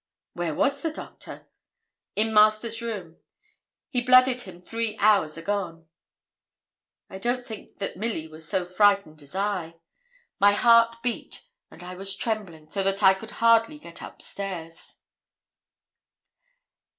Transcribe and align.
'Where 0.33 0.55
was 0.55 0.81
the 0.81 0.89
doctor?' 0.89 1.47
'In 2.15 2.33
master's 2.33 2.81
room; 2.81 3.17
he 3.91 4.01
blooded 4.01 4.41
him 4.41 4.59
three 4.59 4.97
hours 4.97 5.37
agone.' 5.37 5.89
I 7.07 7.19
don't 7.19 7.45
think 7.45 7.77
that 7.77 7.97
Milly 7.97 8.27
was 8.27 8.49
so 8.49 8.65
frightened 8.65 9.21
as 9.21 9.35
I. 9.35 9.75
My 10.39 10.53
heart 10.53 10.95
beat, 11.03 11.43
and 11.69 11.83
I 11.83 11.93
was 11.93 12.15
trembling 12.17 12.67
so 12.67 12.81
that 12.81 13.03
I 13.03 13.13
could 13.13 13.29
hardly 13.45 13.77
get 13.77 14.01
upstairs. 14.01 14.97